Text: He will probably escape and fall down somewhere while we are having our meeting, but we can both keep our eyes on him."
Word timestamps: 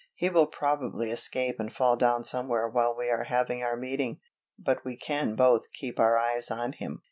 He 0.15 0.29
will 0.31 0.47
probably 0.47 1.11
escape 1.11 1.59
and 1.59 1.71
fall 1.71 1.95
down 1.95 2.23
somewhere 2.23 2.67
while 2.67 2.97
we 2.97 3.11
are 3.11 3.25
having 3.25 3.61
our 3.61 3.75
meeting, 3.77 4.19
but 4.57 4.83
we 4.83 4.97
can 4.97 5.35
both 5.35 5.71
keep 5.73 5.99
our 5.99 6.17
eyes 6.17 6.49
on 6.49 6.73
him." 6.73 6.99